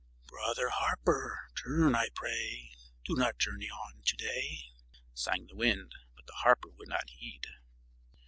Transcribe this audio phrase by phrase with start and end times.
[0.25, 2.71] "Brother Harper, turn, I pray;
[3.05, 4.61] Do not journey on to day,"
[5.13, 7.43] sang the wind, but the harper would not heed.